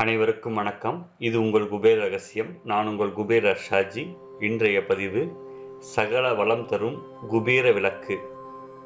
[0.00, 0.98] அனைவருக்கும் வணக்கம்.
[1.18, 2.48] இது உங்கள் குபேர ரகசியம்.
[2.64, 5.22] நான் உங்கள் குபேர் ஷாஜி இன்றைய பதிவு
[5.78, 6.96] சகல வளம் தரும்
[7.28, 8.16] குபேர விளக்கு.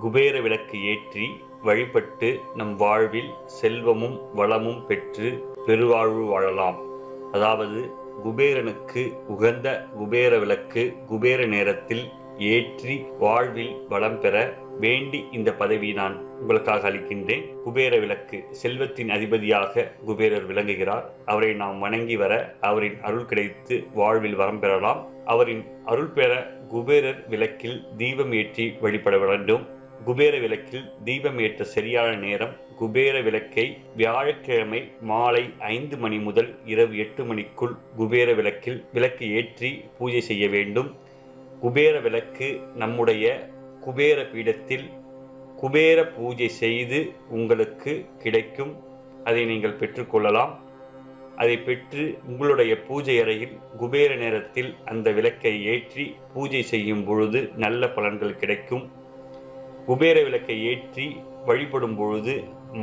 [0.00, 1.26] குபேர விளக்கு ஏற்றி
[1.62, 6.78] வழிபட்டு நம் வாழ்வில் செல்வமும் வளமும் பெற்று பெருவாழ்வு வாழலாம்.
[7.32, 7.80] அதாவது
[8.24, 12.04] குபேரனுக்கு உகந்த குபேர விளக்கு குபேர நேரத்தில்
[12.36, 14.36] ஏற்றி வாழ்வில் வளம் பெற
[14.82, 17.44] வேண்டி இந்த பதவி நான் உங்களுக்காக அளிக்கின்றேன்.
[17.64, 21.04] குபேர விளக்கு செல்வத்தின் அதிபதியாக குபேரர் விளங்குகிறார்.
[21.24, 22.32] அவரை நாம் வணங்கி வர
[22.68, 25.02] அவரின் அருள் கிடைத்து வாழ்வில் வரம் பெறலாம்.
[25.24, 26.32] அவரின் அருள் பெற
[26.72, 29.64] குபேரர் விளக்கில் தீபம் ஏற்றி வழிபட வேண்டும்.
[30.04, 33.64] குபேர விளக்கில் தீபம் ஏற்ற சரியான நேரம் குபேர விளக்கை
[33.96, 35.42] வியாழக்கிழமை மாலை
[35.74, 40.88] ஐந்து மணி முதல் இரவு எட்டு மணிக்குள் குபேர விளக்கில் விளக்கு ஏற்றி பூஜை செய்ய வேண்டும்.
[41.60, 43.26] குபேர விளக்கு நம்முடைய
[43.84, 44.86] குபேர பீடத்தில்
[45.60, 48.72] குபேர பூஜை செய்து உங்களுக்கு கிடைக்கும்.
[49.24, 50.52] அதை நீங்கள் பெற்றுக்கொள்ளலாம்.
[51.36, 58.40] அதை பெற்று உங்களுடைய பூஜை அறையில் குபேர நேரத்தில் அந்த விளக்கை ஏற்றி பூஜை செய்யும் பொழுது நல்ல பலன்கள்
[58.42, 58.84] கிடைக்கும்.
[59.86, 61.06] குபேர விளக்கை ஏற்றி
[61.46, 62.34] வழிபடும் பொழுது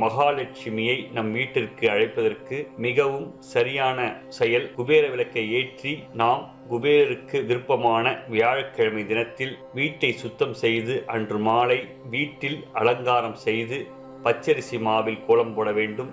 [0.02, 2.56] மகாலட்சுமியை நம் வீட்டிற்கு அழைப்பதற்கு
[2.86, 3.98] மிகவும் சரியான
[4.38, 4.66] செயல்.
[4.76, 11.80] குபேர விளக்கை ஏற்றி நாம் குபேரருக்கு விருப்பமான வியாழக்கிழமை தினத்தில் வீட்டை சுத்தம் செய்து அன்று மாலை
[12.14, 13.78] வீட்டில் அலங்காரம் செய்து
[14.24, 16.10] பச்சரிசி மாவில் கோலம் போட வேண்டும்.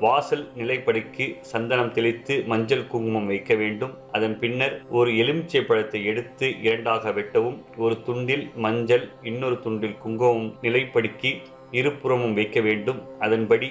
[0.00, 3.94] வாசல் நிலைப்படிக்கு சந்தனம் தெளித்து மஞ்சள் குங்குமம் வைக்க வேண்டும்.
[4.12, 11.32] அதன் பின்னர் ஒரு எலுமிச்சை பழத்தை எடுத்து இரண்டாக வெட்டவும் ஒரு துண்டில் மஞ்சள் இன்னொரு துண்டில் குங்குமம் நிலைப்படுக்கி
[11.70, 13.00] இருபுறமும் வைக்க வேண்டும்.
[13.18, 13.70] அதன்படி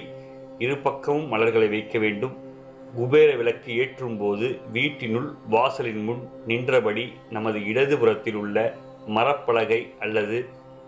[0.58, 2.34] இரு பக்கமும் மலர்களை வைக்க வேண்டும்.
[2.94, 8.74] குபேர விளக்கு ஏற்றும் போது வீட்டினுள் வாசலின் முன் நின்றபடி நமது இடதுபுறத்தில் உள்ள
[9.06, 10.44] மரப்பலகை அல்லது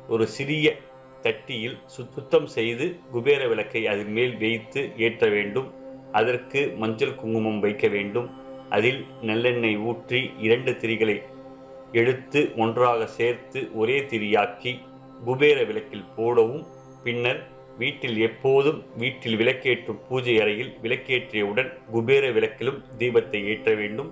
[0.09, 0.77] ஒரு சிறிய
[1.22, 5.69] தட்டியில் சுத்தம் செய்து குபேர விளக்கை அதன் மேல் வைத்து ஏற்ற வேண்டும்.
[6.12, 8.28] அதற்கு மஞ்சள் குங்குமம் வைக்க வேண்டும்.
[8.71, 11.22] அதில் நல்லெண்ணெய் ஊற்றி இரண்டு திரிகளை
[11.93, 14.78] எடுத்து ஒன்றாக சேர்த்து ஒரே திரியாக்கி
[15.25, 16.65] குபேர விளக்கில் போடவும்
[17.04, 17.41] பின்னர்
[17.78, 24.10] வீட்டில் எப்போதும் வீட்டில் விளக்கேற்றும் பூஜை அறையில் விளக்கேற்றியவுடன் குபேர விளக்கிலும் தீபத்தை ஏற்ற வேண்டும்.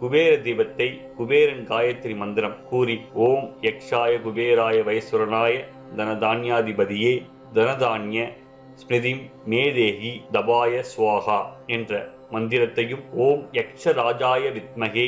[0.00, 5.54] குபேர தீபத்தை குபேரன் காயத்ரி மந்திரம் கூறி ஓம் யக்ஷாய குபேராய வைஸ்வரனாய
[5.96, 7.14] தனதான்யாதிபதியே
[7.54, 8.26] தனதானிய
[8.74, 11.92] ஸ்மிருதிம் மேதேகி தபாய சுவாகா என்ற
[12.30, 15.06] மந்திரத்தையும் ஓம் யக்ஷராஜாய வித்மகே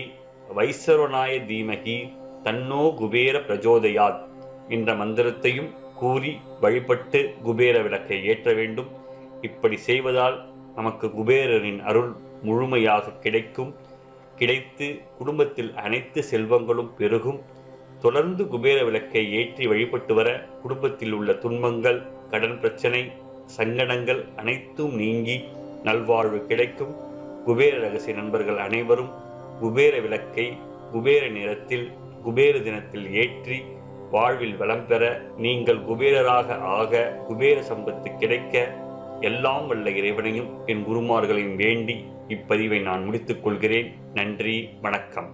[0.54, 1.98] வைசரனாய தீமகி
[2.42, 4.22] தன்னோ குபேர பிரஜோதயாத்
[4.68, 5.70] என்ற மந்திரத்தையும்
[6.00, 6.32] கூறி
[6.62, 8.90] வழிபட்டு குபேர விளக்கை ஏற்ற வேண்டும்.
[9.48, 10.36] இப்படி செய்வதால்
[10.76, 12.10] நமக்கு குபேரரின் அருள்
[12.48, 13.70] முழுமையாக கிடைக்கும்.
[14.40, 14.86] கிடைத்து
[15.18, 17.40] குடும்பத்தில் அனைத்து செல்வங்களும் பெருகும்.
[18.00, 20.28] தொடர்ந்து குபேர விளக்கை ஏற்றி வழிபட்டு வர
[20.62, 21.98] குடும்பத்தில் உள்ள துன்பங்கள்
[22.32, 23.00] கடன் பிரச்சனை
[23.56, 25.36] சங்கடங்கள் அனைத்தும் நீங்கி
[25.86, 26.92] நல்வாழ்வு கிடைக்கும்.
[27.46, 29.10] குபேர ரகசிய நண்பர்கள் அனைவரும்
[29.60, 30.46] குபேர விளக்கை
[30.92, 31.86] குபேர நேரத்தில்
[32.24, 33.58] குபேர தினத்தில் ஏற்றி
[34.10, 38.74] வாழ்வில் வளம் பெற நீங்கள் குபேரராக ஆக குபேர சம்பத்து கிடைக்க
[39.20, 43.92] எல்லாம் வல்ல இறைவனையும் என் குருமார்களையும் வேண்டி இப்பதிவை நான் முடித்துக் கொள்கிறேன்.
[44.14, 45.30] நன்றி வணக்கம்.